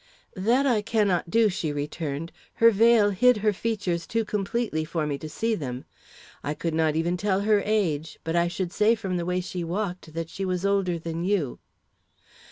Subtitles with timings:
[0.35, 2.31] "That I cannot do," she returned.
[2.55, 5.85] "Her veil hid her features too completely for me to see them.
[6.43, 9.63] I could not even tell her age, but I should say, from the way she
[9.63, 11.59] walked that she was older than you."